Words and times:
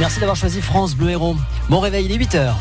Merci 0.00 0.18
d'avoir 0.18 0.34
choisi 0.34 0.62
France 0.62 0.96
Bleu 0.96 1.10
Héros. 1.10 1.36
Bon 1.68 1.78
réveil, 1.78 2.06
il 2.06 2.12
est 2.12 2.16
8h. 2.16 2.54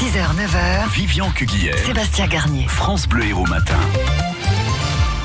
6h, 0.00 0.24
9h. 0.34 0.90
Vivian 0.94 1.30
Cuguière. 1.32 1.76
Sébastien 1.84 2.26
Garnier. 2.26 2.66
France 2.66 3.06
Bleu 3.06 3.26
Héros 3.26 3.46
Matin. 3.46 3.76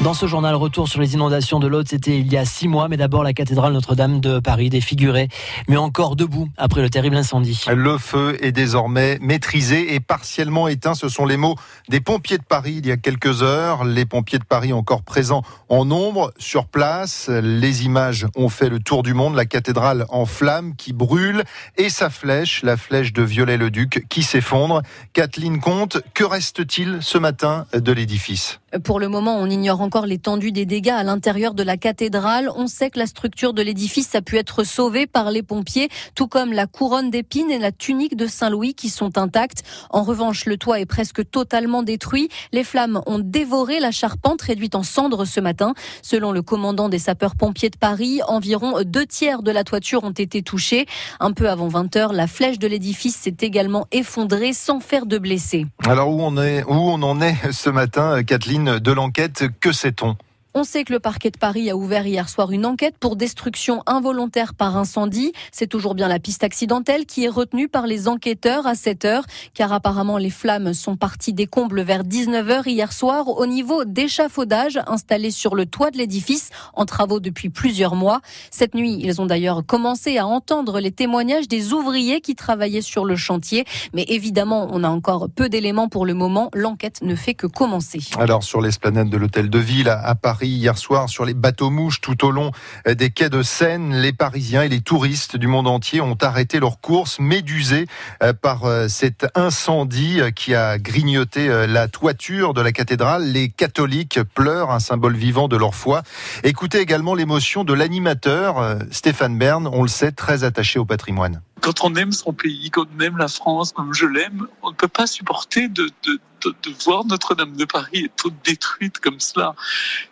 Dans 0.04 0.14
ce 0.14 0.28
journal, 0.28 0.54
retour 0.56 0.90
sur 0.90 1.00
les 1.00 1.14
inondations 1.14 1.62
de 1.62 1.68
l'Aude, 1.68 1.88
c'était 1.88 2.20
il 2.20 2.30
y 2.30 2.36
a 2.36 2.44
six 2.44 2.68
mois, 2.68 2.90
mais 2.90 2.98
d'abord 2.98 3.24
la 3.24 3.32
cathédrale 3.32 3.72
Notre-Dame 3.72 4.20
de 4.20 4.40
Paris 4.40 4.70
défigurée, 4.70 5.30
mais 5.70 5.78
encore 5.78 6.18
debout 6.18 6.50
après 6.58 6.82
le 6.82 6.90
terrible 6.90 7.16
incendie. 7.16 7.64
Le 7.74 7.98
feu 7.98 8.38
est 8.42 8.52
désormais 8.52 9.18
maîtrisé 9.22 9.96
et 9.96 10.02
partiellement 10.02 10.68
éteint. 10.68 10.94
Ce 10.94 11.08
sont 11.08 11.26
les 11.26 11.38
mots 11.38 11.56
des 11.88 12.02
pompiers 12.02 12.38
de 12.38 12.44
Paris 12.44 12.76
il 12.80 12.86
y 12.86 12.92
a 12.92 12.98
quelques 12.98 13.44
heures. 13.44 13.86
Les 13.86 14.06
pompiers 14.06 14.40
de 14.40 14.44
Paris 14.44 14.74
encore 14.74 15.04
présents 15.04 15.42
en 15.70 15.86
nombre 15.86 16.34
sur 16.38 16.68
place. 16.68 17.30
Les 17.30 17.86
images 17.86 18.28
ont 18.36 18.50
fait 18.50 18.68
le 18.68 18.82
tour 18.82 19.04
du 19.04 19.14
monde. 19.14 19.36
La 19.36 19.46
cathédrale 19.46 20.06
en 20.10 20.26
flammes 20.26 20.76
qui 20.76 20.92
brûle 20.92 21.46
et 21.78 21.88
sa 21.88 22.10
flèche, 22.10 22.62
la 22.64 22.76
flèche 22.76 23.14
de 23.14 23.24
Viollet-le-Duc 23.24 24.06
qui 24.10 24.24
s'effondre. 24.24 24.82
Kathleen 25.14 25.62
Comte, 25.62 26.00
que 26.14 26.26
reste-t-il 26.26 26.98
ce 27.00 27.18
matin 27.18 27.68
de 27.74 27.94
l'édifice? 27.94 28.60
Pour 28.82 29.00
le 29.00 29.08
moment, 29.08 29.38
on 29.38 29.48
ignore 29.50 29.82
encore 29.82 30.08
l'étendue 30.08 30.52
des 30.52 30.66
dégâts 30.66 30.90
à 30.90 31.04
l'intérieur 31.04 31.54
de 31.54 31.62
la 31.62 31.78
cathédrale. 31.78 32.50
On 32.56 32.66
sait 32.66 32.90
que 32.90 32.98
la 32.98 33.06
structure 33.06 33.54
de 33.54 33.62
l'édifice 33.62 34.16
a 34.16 34.24
pu 34.24 34.38
être 34.38 34.64
sauvée 34.64 35.06
par 35.06 35.30
les 35.30 35.44
pompiers, 35.44 35.90
tout 36.16 36.28
comme 36.28 36.52
la 36.52 36.66
couronne 36.66 37.12
d'épines 37.12 37.52
et 37.52 37.60
la 37.60 37.72
tunique 37.72 38.16
de 38.16 38.26
Saint-Louis 38.26 38.74
qui 38.74 38.90
sont 38.90 39.20
intactes. 39.20 39.62
En 39.92 40.02
revanche, 40.02 40.46
le 40.46 40.58
toit 40.58 40.80
est 40.80 40.88
presque 40.88 41.30
totalement 41.30 41.84
détruit. 41.84 42.30
Les 42.52 42.64
flammes 42.64 43.02
ont 43.06 43.20
dévoré 43.20 43.80
la 43.80 43.92
charpente 43.92 44.42
réduite 44.42 44.74
en 44.74 44.82
cendres 44.82 45.26
ce 45.26 45.40
matin. 45.40 45.76
Selon 46.02 46.32
le 46.32 46.42
commandant 46.42 46.90
des 46.90 47.00
sapeurs-pompiers 47.00 47.70
de 47.70 47.78
Paris, 47.78 48.22
environ 48.28 48.82
deux 48.84 49.06
tiers 49.06 49.44
de 49.44 49.52
la 49.52 49.64
toiture 49.64 50.04
ont 50.04 50.12
été 50.12 50.42
touchés. 50.42 50.88
Un 51.20 51.32
peu 51.32 51.48
avant 51.48 51.68
20 51.68 51.96
heures, 51.96 52.14
la 52.14 52.26
flèche 52.26 52.58
de 52.58 52.68
l'édifice 52.68 53.18
s'est 53.18 53.38
également 53.42 53.86
effondrée 53.92 54.54
sans 54.54 54.80
faire 54.80 55.06
de 55.06 55.20
blessés. 55.20 55.68
Alors 55.86 56.10
où 56.10 56.22
on, 56.22 56.42
est, 56.42 56.64
où 56.64 56.74
on 56.74 57.04
en 57.04 57.22
est 57.22 57.52
ce 57.52 57.70
matin, 57.70 58.24
Kathleen, 58.24 58.63
de 58.64 58.92
l'enquête 58.92 59.46
Que 59.60 59.72
sait-on? 59.72 60.18
On 60.56 60.64
sait 60.64 60.84
que 60.84 60.94
le 60.94 61.00
parquet 61.00 61.32
de 61.32 61.38
Paris 61.38 61.70
a 61.72 61.76
ouvert 61.76 62.06
hier 62.06 62.30
soir 62.30 62.52
une 62.52 62.66
enquête 62.66 62.96
pour 63.00 63.16
destruction 63.16 63.82
involontaire 63.88 64.54
par 64.54 64.78
incendie. 64.78 65.34
C'est 65.52 65.68
toujours 65.68 65.96
bien 65.96 66.08
la 66.08 66.20
piste 66.20 66.44
accidentelle 66.44 67.06
qui 67.06 67.26
est 67.26 67.30
retenue 67.30 67.68
par 67.68 67.88
les 67.88 68.08
enquêteurs 68.08 68.68
à 68.68 68.76
7 68.76 69.06
heures, 69.06 69.26
car 69.56 69.74
apparemment 69.74 70.18
les 70.18 70.30
flammes 70.30 70.74
sont 70.74 70.96
parties 70.96 71.34
des 71.34 71.48
combles 71.48 71.82
vers 71.82 72.04
19 72.04 72.50
heures 72.52 72.68
hier 72.68 72.94
soir 72.94 73.30
au 73.30 73.46
niveau 73.48 73.84
d'échafaudage 73.84 74.80
installé 74.86 75.32
sur 75.32 75.56
le 75.56 75.66
toit 75.66 75.90
de 75.90 75.98
l'édifice 75.98 76.52
en 76.76 76.86
travaux 76.86 77.20
depuis 77.20 77.50
plusieurs 77.50 77.96
mois. 77.96 78.22
Cette 78.52 78.76
nuit, 78.76 79.00
ils 79.02 79.22
ont 79.22 79.26
d'ailleurs 79.26 79.66
commencé 79.66 80.18
à 80.20 80.28
entendre 80.28 80.80
les 80.80 80.92
témoignages 80.92 81.48
des 81.48 81.74
ouvriers 81.74 82.22
qui 82.22 82.36
travaillaient 82.36 82.82
sur 82.82 83.06
le 83.06 83.16
chantier. 83.16 83.66
Mais 83.94 84.06
évidemment, 84.08 84.68
on 84.72 84.84
a 84.84 84.90
encore 84.90 85.30
peu 85.30 85.50
d'éléments 85.50 85.90
pour 85.90 86.06
le 86.06 86.14
moment. 86.14 86.52
L'enquête 86.54 87.02
ne 87.02 87.16
fait 87.16 87.34
que 87.34 87.48
commencer. 87.48 88.02
Alors 88.18 88.44
sur 88.44 88.62
l'esplanade 88.62 89.10
de 89.10 89.18
l'hôtel 89.18 89.50
de 89.50 89.60
ville 89.60 89.90
à 89.90 90.14
Paris, 90.16 90.43
hier 90.48 90.78
soir 90.78 91.10
sur 91.10 91.26
les 91.26 91.34
bateaux 91.34 91.70
mouches 91.70 92.02
tout 92.02 92.26
au 92.26 92.32
long 92.32 92.52
des 92.86 93.10
quais 93.10 93.30
de 93.30 93.42
Seine. 93.44 93.96
Les 93.96 94.14
Parisiens 94.14 94.64
et 94.64 94.70
les 94.70 94.82
touristes 94.82 95.38
du 95.38 95.48
monde 95.48 95.68
entier 95.68 96.02
ont 96.02 96.18
arrêté 96.22 96.60
leur 96.60 96.80
course, 96.80 97.20
médusés 97.20 97.88
euh, 98.22 98.34
par 98.34 98.66
euh, 98.66 98.88
cet 98.88 99.26
incendie 99.36 100.22
euh, 100.22 100.32
qui 100.32 100.56
a 100.56 100.78
grignoté 100.78 101.48
la 101.68 101.88
toiture 101.88 102.54
de 102.54 102.62
la 102.62 102.72
cathédrale. 102.72 103.24
Les 103.24 103.50
catholiques 103.50 104.20
pleurent, 104.36 104.72
un 104.72 104.80
symbole 104.80 105.16
vivant 105.16 105.48
de 105.48 105.58
leur 105.58 105.76
foi. 105.76 106.04
Écoutez 106.44 106.80
également 106.80 107.16
l'émotion 107.16 107.64
de 107.64 107.74
l'animateur 107.74 108.78
Stéphane 108.92 109.38
Bern, 109.38 109.68
on 109.72 109.82
le 109.82 109.88
sait, 109.88 110.12
très 110.12 110.44
attaché 110.44 110.80
au 110.80 110.86
patrimoine 110.86 111.42
quand 111.64 111.86
on 111.86 111.96
aime 111.96 112.12
son 112.12 112.34
pays, 112.34 112.70
quand 112.70 112.86
on 112.96 113.00
aime 113.00 113.18
la 113.18 113.30
France 113.30 113.72
comme 113.72 113.94
je 113.94 114.06
l'aime, 114.06 114.48
on 114.62 114.72
ne 114.72 114.76
peut 114.76 114.90
pas 114.90 115.08
supporter 115.08 115.70
de, 115.70 115.90
de, 116.04 116.20
de, 116.44 116.54
de 116.62 116.84
voir 116.84 117.06
Notre-Dame 117.06 117.56
de 117.56 117.64
Paris 117.64 118.04
être 118.04 118.30
détruite 118.44 119.00
comme 119.00 119.22
cela. 119.22 119.56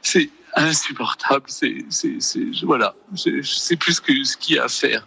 C'est 0.02 0.30
insupportable. 0.56 1.44
C'est, 1.48 1.86
c'est, 1.90 2.22
c'est, 2.22 2.46
voilà, 2.64 2.96
sais 3.44 3.76
plus 3.76 4.00
que 4.00 4.24
ce 4.24 4.38
qu'il 4.38 4.56
y 4.56 4.60
a 4.60 4.64
à 4.64 4.70
faire. 4.70 5.06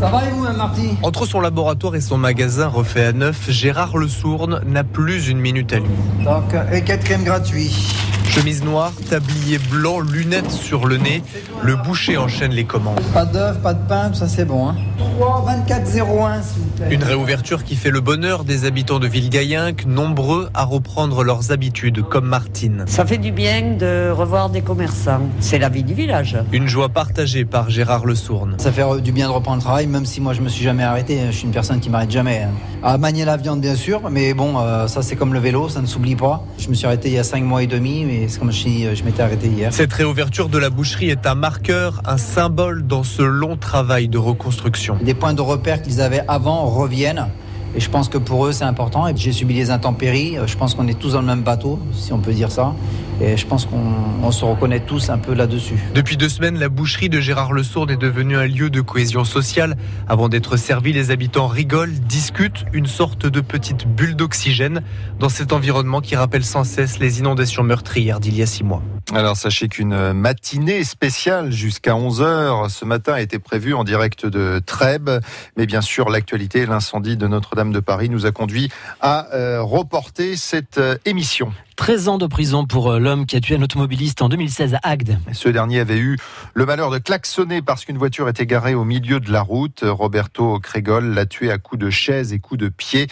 Ça 0.06 0.12
va 0.12 0.24
et 0.24 0.30
vous, 0.30 0.44
Marty 0.44 0.90
Entre 1.02 1.26
son 1.26 1.40
laboratoire 1.40 1.96
et 1.96 2.00
son 2.00 2.20
magasin 2.20 2.68
refait 2.68 3.06
à 3.06 3.12
neuf, 3.12 3.50
Gérard 3.50 3.98
Le 3.98 4.08
Sourne 4.08 4.62
n'a 4.64 4.84
plus 4.84 5.30
une 5.30 5.40
minute 5.40 5.74
à 5.74 5.80
lui. 5.80 5.90
Donc, 6.24 6.54
et 6.72 6.84
4 6.84 7.04
crèmes 7.04 7.24
gratuits. 7.24 7.92
Chemise 8.36 8.64
noire, 8.66 8.92
tablier 9.10 9.60
blanc, 9.72 10.02
lunettes 10.02 10.52
sur 10.52 10.88
le 10.88 10.98
nez, 10.98 11.24
le 11.64 11.78
boucher 11.78 12.18
enchaîne 12.18 12.52
les 12.52 12.66
commandes. 12.66 13.00
Pas 13.14 13.24
d'œuf, 13.24 13.60
pas 13.62 13.74
de 13.74 13.88
pain, 13.88 14.14
ça 14.14 14.28
c'est 14.28 14.44
bon. 14.44 14.68
Hein 14.68 14.76
3 15.18 15.46
24 15.46 15.84
01, 15.88 16.42
s'il 16.42 16.62
vous 16.62 16.70
plaît. 16.76 16.88
Une 16.92 17.04
réouverture 17.04 17.64
qui 17.64 17.76
fait 17.78 17.92
le 17.92 18.02
bonheur 18.02 18.44
des 18.44 18.66
habitants 18.66 19.00
de 19.00 19.08
Villegayenc, 19.08 19.86
nombreux 19.88 20.50
à 20.54 20.66
reprendre 20.66 21.24
leurs 21.24 21.54
habitudes, 21.54 22.02
comme 22.04 22.26
Martine. 22.26 22.84
Ça 22.88 23.06
fait 23.06 23.18
du 23.18 23.32
bien 23.32 23.76
de 23.80 24.10
revoir 24.12 24.50
des 24.50 24.62
commerçants. 24.62 25.22
C'est 25.40 25.58
la 25.60 25.70
vie 25.70 25.84
du 25.84 25.94
village. 25.94 26.38
Une 26.52 26.68
joie 26.68 26.90
partagée 26.90 27.46
par 27.46 27.70
Gérard 27.70 28.06
Le 28.06 28.16
Sourne. 28.16 28.56
Ça 28.58 28.74
fait 28.74 28.84
du 29.02 29.14
bien 29.14 29.28
de 29.28 29.34
reprendre 29.34 29.58
le 29.58 29.64
travail, 29.64 29.88
même 29.88 30.06
si 30.06 30.20
moi 30.20 30.34
je 30.34 30.42
me 30.42 30.50
suis 30.50 30.64
jamais 30.64 30.84
arrêté. 30.84 31.22
Je 31.28 31.36
suis 31.38 31.46
une 31.46 31.54
personne 31.54 31.80
qui 31.80 31.90
m'arrête 31.90 32.12
jamais. 32.12 32.44
hein. 32.44 32.52
À 32.84 32.98
manier 32.98 33.24
la 33.24 33.38
viande, 33.38 33.62
bien 33.62 33.76
sûr, 33.76 34.10
mais 34.12 34.34
bon, 34.34 34.60
euh, 34.60 34.88
ça 34.88 35.02
c'est 35.02 35.16
comme 35.16 35.34
le 35.34 35.40
vélo, 35.40 35.70
ça 35.70 35.82
ne 35.82 35.88
s'oublie 35.88 36.16
pas. 36.18 36.44
Je 36.60 36.68
me 36.68 36.74
suis 36.76 36.86
arrêté 36.86 37.08
il 37.08 37.16
y 37.16 37.20
a 37.20 37.24
5 37.24 37.42
mois 37.44 37.64
et 37.64 37.68
demi, 37.68 38.04
mais 38.06 38.25
c'est 38.28 38.40
comme 38.40 38.52
si 38.52 38.86
je 38.96 39.04
m'étais 39.04 39.22
arrêté 39.22 39.48
hier. 39.48 39.74
Cette 39.74 39.94
réouverture 39.94 40.50
de 40.50 40.58
la 40.58 40.70
boucherie 40.70 41.10
est 41.10 41.26
un 41.26 41.36
marqueur, 41.36 42.02
un 42.06 42.18
symbole 42.18 42.86
dans 42.86 43.04
ce 43.04 43.22
long 43.22 43.58
travail 43.58 44.08
de 44.08 44.18
reconstruction. 44.18 44.98
Des 45.02 45.14
points 45.14 45.34
de 45.34 45.42
repère 45.42 45.82
qu'ils 45.82 46.02
avaient 46.02 46.24
avant 46.28 46.66
reviennent. 46.66 47.28
Et 47.76 47.82
je 47.82 47.90
pense 47.90 48.08
que 48.08 48.18
pour 48.18 48.46
eux, 48.46 48.54
c'est 48.54 48.64
important. 48.64 49.06
Et 49.08 49.14
j'ai 49.18 49.34
subi 49.34 49.54
les 49.54 49.70
intempéries. 49.70 50.38
Je 50.46 50.56
pense 50.56 50.76
qu'on 50.76 50.88
est 50.88 50.98
tous 50.98 51.12
dans 51.12 51.20
le 51.20 51.28
même 51.28 51.42
bateau, 51.42 51.78
si 51.92 52.14
on 52.14 52.20
peut 52.20 52.32
dire 52.32 52.50
ça. 52.50 52.74
Et 53.22 53.38
je 53.38 53.48
pense 53.48 53.66
qu'on 53.66 54.32
se 54.32 54.44
reconnaît 54.44 54.82
tous 54.82 55.10
un 55.10 55.18
peu 55.18 55.34
là-dessus. 55.34 55.78
Depuis 55.94 56.18
deux 56.18 56.30
semaines, 56.30 56.60
la 56.60 56.70
boucherie 56.70 57.10
de 57.10 57.20
Gérard 57.22 57.54
Le 57.54 57.64
Sourd 57.64 57.90
est 57.90 57.98
devenue 57.98 58.36
un 58.36 58.46
lieu 58.46 58.70
de 58.70 58.82
cohésion 58.82 59.24
sociale. 59.24 59.78
Avant 60.08 60.28
d'être 60.28 60.58
servi, 60.58 60.92
les 60.92 61.12
habitants 61.12 61.48
rigolent, 61.48 61.94
discutent, 61.94 62.66
une 62.74 62.88
sorte 62.88 63.26
de 63.26 63.42
petite 63.42 63.88
bulle 63.88 64.16
d'oxygène 64.16 64.82
dans 65.20 65.30
cet 65.30 65.54
environnement 65.54 66.02
qui 66.02 66.16
rappelle 66.16 66.44
sans 66.44 66.64
cesse 66.64 67.00
les 67.00 67.20
inondations 67.20 67.64
meurtrières 67.64 68.20
d'il 68.20 68.36
y 68.36 68.42
a 68.42 68.46
six 68.46 68.64
mois. 68.64 68.82
Alors 69.14 69.38
sachez 69.38 69.68
qu'une 69.68 70.14
matinée 70.14 70.84
spéciale 70.84 71.52
jusqu'à 71.52 71.94
11h 71.94 72.70
ce 72.70 72.86
matin 72.86 73.14
a 73.14 73.22
été 73.22 73.40
prévue 73.40 73.74
en 73.74 73.84
direct 73.84 74.26
de 74.26 74.60
Trèbes. 74.66 75.22
Mais 75.58 75.66
bien 75.66 75.82
sûr, 75.82 76.10
l'actualité 76.10 76.66
l'incendie 76.66 77.16
de 77.16 77.28
Notre-Dame 77.28 77.72
de 77.72 77.80
Paris 77.80 78.10
nous 78.10 78.26
a 78.26 78.32
conduit 78.32 78.70
à 79.02 79.28
euh, 79.34 79.62
reporter 79.62 80.36
cette 80.36 80.80
euh, 80.80 80.98
émission. 81.06 81.52
13 81.76 82.08
ans 82.08 82.18
de 82.18 82.26
prison 82.26 82.66
pour 82.66 82.92
euh, 82.92 83.00
l'homme 83.00 83.26
qui 83.26 83.36
a 83.36 83.42
tué 83.42 83.56
un 83.56 83.62
automobiliste 83.62 84.22
en 84.22 84.30
2016 84.30 84.76
à 84.76 84.80
Agde. 84.90 85.20
Ce 85.34 85.50
dernier 85.50 85.80
avait 85.80 85.98
eu 85.98 86.18
le 86.54 86.66
malheur 86.66 86.90
de 86.90 86.98
klaxonner 86.98 87.62
parce 87.62 87.86
qu'une 87.86 87.98
voiture 87.98 88.30
était 88.30 88.46
garée 88.46 88.76
au 88.76 88.86
milieu 88.86 89.20
de 89.20 89.32
la 89.32 89.42
route. 89.42 89.84
Roberto 89.84 90.60
Crégol 90.60 91.14
l'a 91.14 91.26
tué 91.26 91.52
à 91.52 91.58
coups 91.58 91.80
de 91.80 91.90
chaise 91.90 92.32
et 92.34 92.40
coups 92.40 92.60
de 92.60 92.70
pied. 92.70 93.08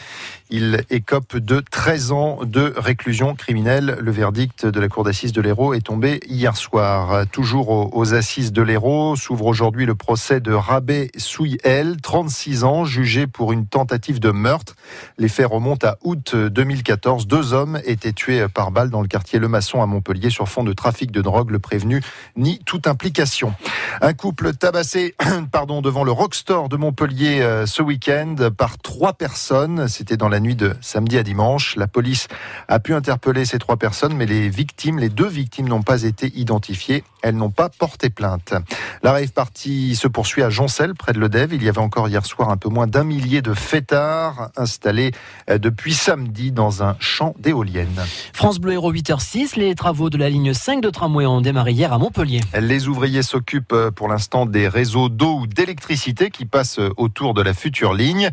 Il 0.50 0.86
écope 0.90 1.38
de 1.38 1.62
13 1.72 2.12
ans 2.12 2.40
de 2.44 2.74
réclusion 2.78 3.36
criminelle. 3.36 3.98
Le 4.00 4.12
verdict 4.12 4.66
de 4.66 4.80
la 4.80 4.88
cour 4.88 5.04
d'assises 5.04 5.32
de 5.34 5.42
l'Hérault 5.42 5.74
est 5.74 5.82
tombé 5.82 6.20
hier 6.28 6.56
soir. 6.56 7.26
Toujours 7.32 7.96
aux 7.96 8.14
assises 8.14 8.54
de 8.54 8.62
l'Hérault 8.62 9.16
s'ouvre 9.16 9.48
aujourd'hui 9.48 9.86
le 9.86 9.96
procès 9.96 10.40
de 10.40 10.54
Rabé 10.54 11.10
Souyel, 11.18 11.98
36 12.02 12.64
ans, 12.64 12.86
jugé 12.86 13.26
pour 13.26 13.52
une 13.52 13.66
tentative 13.66 14.20
de 14.20 14.30
meurtre. 14.30 14.76
Les 15.18 15.28
faits 15.28 15.48
remontent 15.48 15.88
à 15.88 15.98
août 16.04 16.36
2014. 16.36 17.26
Deux 17.26 17.54
hommes 17.54 17.80
étaient 17.86 18.14
tués 18.14 18.46
par 18.54 18.72
balle 18.72 18.90
dans 18.90 19.02
le 19.02 19.08
quartier 19.08 19.40
Le 19.40 19.48
Maçon 19.48 19.82
à 19.82 19.86
Montpellier 19.86 20.30
sur 20.30 20.48
fond 20.48 20.64
de 20.64 20.74
trafic 20.74 21.12
de 21.12 21.22
drogue. 21.22 21.52
Le 21.52 21.60
prévenu 21.60 22.02
nie 22.36 22.60
toute 22.66 22.88
implication. 22.88 23.54
Un 24.02 24.14
couple 24.14 24.54
tabassé 24.54 25.16
pardon, 25.52 25.82
devant 25.82 26.04
le 26.04 26.12
Rockstore 26.12 26.70
de 26.70 26.78
Montpellier 26.78 27.42
euh, 27.42 27.66
ce 27.66 27.82
week-end 27.82 28.36
par 28.56 28.78
trois 28.78 29.14
personnes. 29.14 29.88
C'était 29.88 30.18
dans 30.18 30.30
la 30.30 30.40
nuit 30.40 30.56
de 30.56 30.76
samedi 30.82 31.18
à 31.18 31.24
dimanche. 31.24 31.76
La 31.76 31.88
police 31.88 32.28
a 32.68 32.80
pu 32.80 32.94
interpeller 32.94 33.46
ces 33.46 33.60
trois 33.60 33.78
personnes, 33.78 34.16
mais 34.16 34.26
les 34.26 34.50
victimes, 34.50 35.00
les 35.00 35.10
deux 35.10 35.28
victimes 35.28 35.68
n'ont 35.68 35.82
pas 35.82 36.04
été 36.04 36.32
identifiées. 36.36 37.04
Elles 37.22 37.36
n'ont 37.36 37.52
pas 37.52 37.70
porté 37.70 38.10
plainte. 38.10 38.54
La 39.02 39.14
rave 39.14 39.32
party 39.32 39.96
se 39.96 40.08
poursuit 40.08 40.44
à 40.44 40.50
Joncel, 40.50 40.94
près 40.94 41.14
de 41.14 41.20
Lodève. 41.20 41.54
Il 41.54 41.64
y 41.64 41.70
avait 41.70 41.80
encore 41.80 42.10
hier 42.10 42.26
soir 42.26 42.50
un 42.50 42.58
peu 42.58 42.70
moins 42.70 42.88
d'un 42.88 43.06
millier 43.06 43.42
de 43.42 43.54
fêtards 43.54 44.50
installés 44.58 45.12
euh, 45.50 45.58
depuis 45.58 45.94
samedi 45.94 46.52
dans 46.52 46.84
un 46.84 46.96
champ 47.00 47.34
d'éoliennes. 47.40 48.04
France 48.44 48.60
Bleu 48.60 48.74
Héros 48.74 48.92
8h06, 48.92 49.58
les 49.58 49.74
travaux 49.74 50.10
de 50.10 50.18
la 50.18 50.30
ligne 50.30 50.54
5 50.54 50.82
de 50.82 50.90
tramway 50.90 51.26
ont 51.26 51.40
démarré 51.40 51.72
hier 51.72 51.94
à 51.94 51.98
Montpellier. 51.98 52.42
Les 52.60 52.90
ouvriers 52.90 53.24
s'occupent 53.24 53.72
euh, 53.72 53.90
pour 53.90 54.10
l'instant 54.10 54.46
des 54.46 54.68
réseaux 54.68 55.08
d'eau 55.08 55.40
ou 55.40 55.48
d'électricité 55.48 56.30
qui 56.30 56.44
passent 56.44 56.80
euh, 56.80 56.90
autour 56.98 57.34
de 57.36 57.42
la 57.42 57.54
future 57.54 57.94
ligne. 57.94 58.32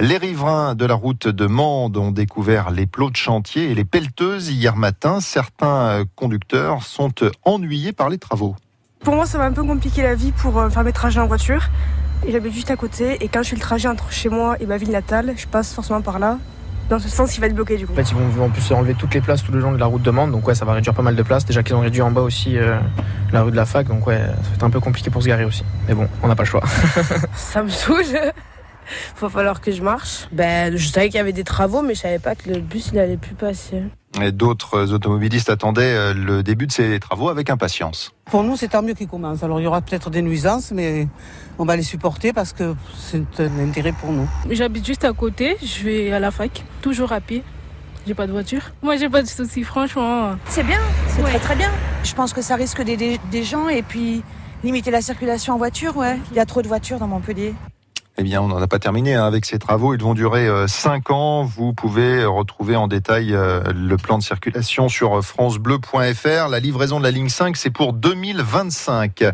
Les 0.00 0.16
riverains 0.16 0.74
de 0.74 0.84
la 0.84 0.94
route 0.94 1.28
de 1.28 1.46
Mende 1.46 1.96
ont 1.96 2.10
découvert 2.10 2.72
les 2.72 2.86
plots 2.86 3.08
de 3.08 3.14
chantier 3.14 3.70
et 3.70 3.76
les 3.76 3.84
pelleteuses 3.84 4.50
hier 4.50 4.74
matin. 4.74 5.20
Certains 5.20 6.06
conducteurs 6.16 6.82
sont 6.82 7.12
ennuyés 7.44 7.92
par 7.92 8.08
les 8.08 8.18
travaux. 8.18 8.56
Pour 9.04 9.14
moi, 9.14 9.26
ça 9.26 9.38
va 9.38 9.44
un 9.44 9.52
peu 9.52 9.62
compliquer 9.62 10.02
la 10.02 10.16
vie 10.16 10.32
pour 10.32 10.54
faire 10.72 10.82
mes 10.82 10.92
trajets 10.92 11.20
en 11.20 11.28
voiture. 11.28 11.68
J'habite 12.28 12.52
juste 12.52 12.72
à 12.72 12.76
côté. 12.76 13.22
Et 13.22 13.28
quand 13.28 13.44
je 13.44 13.50
fais 13.50 13.56
le 13.56 13.62
trajet 13.62 13.86
entre 13.86 14.10
chez 14.10 14.28
moi 14.28 14.56
et 14.58 14.66
ma 14.66 14.76
ville 14.76 14.90
natale, 14.90 15.34
je 15.36 15.46
passe 15.46 15.72
forcément 15.72 16.02
par 16.02 16.18
là 16.18 16.38
dans 16.92 16.98
ce 16.98 17.08
sens, 17.08 17.34
il 17.38 17.40
va 17.40 17.46
être 17.46 17.54
bloqué 17.54 17.78
du 17.78 17.86
coup. 17.86 17.94
En 17.94 17.96
fait, 17.96 18.10
ils 18.10 18.14
vont 18.14 18.44
en 18.44 18.50
plus 18.50 18.70
enlever 18.70 18.92
toutes 18.92 19.14
les 19.14 19.22
places 19.22 19.42
tout 19.42 19.50
le 19.50 19.60
long 19.60 19.72
de 19.72 19.78
la 19.78 19.86
route 19.86 20.02
de 20.02 20.10
Mende, 20.10 20.30
donc 20.30 20.46
ouais, 20.46 20.54
ça 20.54 20.66
va 20.66 20.74
réduire 20.74 20.92
pas 20.92 21.00
mal 21.00 21.16
de 21.16 21.22
places. 21.22 21.46
Déjà 21.46 21.62
qu'ils 21.62 21.74
ont 21.74 21.80
réduit 21.80 22.02
en 22.02 22.10
bas 22.10 22.20
aussi 22.20 22.58
euh, 22.58 22.78
la 23.32 23.42
rue 23.42 23.50
de 23.50 23.56
la 23.56 23.64
fac, 23.64 23.88
donc 23.88 24.06
ouais, 24.06 24.18
ça 24.18 24.26
va 24.26 24.54
être 24.56 24.64
un 24.64 24.70
peu 24.70 24.80
compliqué 24.80 25.08
pour 25.08 25.22
se 25.22 25.28
garer 25.28 25.46
aussi. 25.46 25.64
Mais 25.88 25.94
bon, 25.94 26.06
on 26.22 26.28
n'a 26.28 26.36
pas 26.36 26.42
le 26.42 26.48
choix. 26.48 26.62
ça 27.34 27.62
me 27.62 27.70
saoule. 27.70 28.04
Va 29.18 29.28
falloir 29.30 29.62
que 29.62 29.72
je 29.72 29.80
marche. 29.82 30.28
Ben, 30.32 30.76
je 30.76 30.86
savais 30.86 31.06
qu'il 31.06 31.16
y 31.16 31.20
avait 31.20 31.32
des 31.32 31.44
travaux, 31.44 31.80
mais 31.80 31.94
je 31.94 32.00
savais 32.00 32.18
pas 32.18 32.34
que 32.34 32.50
le 32.50 32.60
bus 32.60 32.90
il 32.92 32.98
allait 32.98 33.16
plus 33.16 33.34
passer. 33.34 33.84
D'autres 34.32 34.92
automobilistes 34.92 35.48
attendaient 35.48 35.94
euh, 35.94 36.14
le 36.14 36.42
début 36.42 36.66
de 36.66 36.72
ces 36.72 37.00
travaux 37.00 37.30
avec 37.30 37.48
impatience. 37.48 38.12
Pour 38.26 38.44
nous, 38.44 38.56
c'est 38.56 38.68
tant 38.68 38.82
mieux 38.82 38.94
qu'ils 38.94 39.08
commencent. 39.08 39.42
Alors 39.42 39.58
il 39.60 39.64
y 39.64 39.66
aura 39.66 39.80
peut-être 39.80 40.10
des 40.10 40.22
nuisances, 40.22 40.70
mais 40.70 41.08
on 41.58 41.64
va 41.64 41.76
les 41.76 41.82
supporter 41.82 42.32
parce 42.32 42.52
que 42.52 42.74
c'est 42.96 43.40
un 43.40 43.58
intérêt 43.58 43.92
pour 43.92 44.12
nous. 44.12 44.28
J'habite 44.50 44.86
juste 44.86 45.04
à 45.04 45.12
côté, 45.12 45.56
je 45.62 45.84
vais 45.84 46.12
à 46.12 46.20
la 46.20 46.30
fac, 46.30 46.64
toujours 46.82 47.12
à 47.12 47.20
pied. 47.20 47.42
J'ai 48.06 48.14
pas 48.14 48.26
de 48.26 48.32
voiture. 48.32 48.62
Moi, 48.82 48.96
j'ai 48.96 49.08
pas 49.08 49.22
de 49.22 49.28
soucis, 49.28 49.62
franchement. 49.62 50.32
C'est 50.46 50.64
bien, 50.64 50.80
c'est 51.08 51.22
très 51.22 51.38
très 51.38 51.56
bien. 51.56 51.70
Je 52.04 52.14
pense 52.14 52.32
que 52.32 52.42
ça 52.42 52.56
risque 52.56 52.82
d'aider 52.82 53.18
des 53.30 53.44
gens 53.44 53.68
et 53.68 53.82
puis 53.82 54.22
limiter 54.64 54.90
la 54.90 55.00
circulation 55.00 55.54
en 55.54 55.56
voiture, 55.56 55.96
ouais. 55.96 56.18
Il 56.32 56.36
y 56.36 56.40
a 56.40 56.46
trop 56.46 56.62
de 56.62 56.68
voitures 56.68 56.98
dans 56.98 57.06
Montpellier. 57.06 57.54
Eh 58.18 58.24
bien, 58.24 58.42
on 58.42 58.48
n'en 58.48 58.60
a 58.60 58.66
pas 58.66 58.78
terminé 58.78 59.14
hein, 59.14 59.24
avec 59.24 59.46
ces 59.46 59.58
travaux. 59.58 59.94
Ils 59.94 60.02
vont 60.02 60.12
durer 60.12 60.46
5 60.66 61.08
euh, 61.08 61.14
ans. 61.14 61.44
Vous 61.44 61.72
pouvez 61.72 62.26
retrouver 62.26 62.76
en 62.76 62.86
détail 62.86 63.32
euh, 63.32 63.62
le 63.74 63.96
plan 63.96 64.18
de 64.18 64.22
circulation 64.22 64.90
sur 64.90 65.24
francebleu.fr. 65.24 66.48
La 66.50 66.60
livraison 66.60 66.98
de 66.98 67.04
la 67.04 67.10
ligne 67.10 67.30
5, 67.30 67.56
c'est 67.56 67.70
pour 67.70 67.94
2025. 67.94 69.24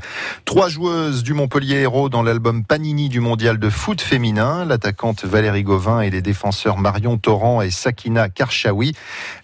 Trois 0.44 0.68
joueuses 0.68 1.24
du 1.24 1.34
Montpellier 1.34 1.80
Héros 1.80 2.08
dans 2.08 2.22
l'album 2.22 2.64
Panini 2.64 3.08
du 3.08 3.18
mondial 3.18 3.58
de 3.58 3.68
foot 3.68 4.00
féminin. 4.00 4.64
L'attaquante 4.64 5.24
Valérie 5.24 5.64
Gauvin 5.64 6.00
et 6.00 6.10
les 6.10 6.22
défenseurs 6.22 6.78
Marion 6.78 7.18
Torrent 7.18 7.62
et 7.62 7.72
Sakina 7.72 8.28
Karchaoui. 8.28 8.94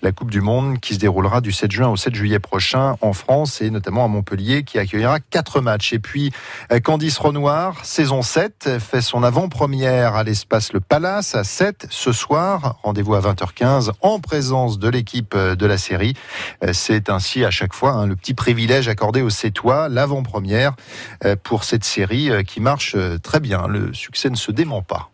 La 0.02 0.12
Coupe 0.12 0.30
du 0.30 0.42
Monde 0.42 0.78
qui 0.78 0.94
se 0.94 1.00
déroulera 1.00 1.40
du 1.40 1.50
7 1.50 1.72
juin 1.72 1.88
au 1.88 1.96
7 1.96 2.14
juillet 2.14 2.38
prochain 2.38 2.94
en 3.00 3.12
France 3.12 3.60
et 3.62 3.70
notamment 3.70 4.04
à 4.04 4.08
Montpellier 4.08 4.62
qui 4.62 4.78
accueillera 4.78 5.18
quatre 5.18 5.60
matchs. 5.60 5.92
Et 5.92 5.98
puis, 5.98 6.32
euh, 6.70 6.78
Candice 6.78 7.18
Renoir, 7.18 7.84
saison 7.84 8.22
7, 8.22 8.78
fait 8.78 9.00
son 9.00 9.23
avant-première 9.24 10.14
à 10.14 10.22
l'espace 10.22 10.72
Le 10.72 10.80
Palace 10.80 11.34
à 11.34 11.44
7 11.44 11.86
ce 11.90 12.12
soir. 12.12 12.76
Rendez-vous 12.82 13.14
à 13.14 13.20
20h15 13.20 13.90
en 14.02 14.20
présence 14.20 14.78
de 14.78 14.88
l'équipe 14.88 15.36
de 15.36 15.66
la 15.66 15.78
série. 15.78 16.14
Euh, 16.62 16.72
c'est 16.72 17.08
ainsi 17.08 17.44
à 17.44 17.50
chaque 17.50 17.72
fois 17.72 17.92
hein, 17.92 18.06
le 18.06 18.16
petit 18.16 18.34
privilège 18.34 18.88
accordé 18.88 19.22
aux 19.22 19.30
Sétois, 19.30 19.88
l'avant-première 19.88 20.74
euh, 21.24 21.36
pour 21.42 21.64
cette 21.64 21.84
série 21.84 22.30
euh, 22.30 22.42
qui 22.42 22.60
marche 22.60 22.96
très 23.22 23.40
bien. 23.40 23.66
Le 23.66 23.94
succès 23.94 24.30
ne 24.30 24.36
se 24.36 24.52
dément 24.52 24.82
pas. 24.82 25.10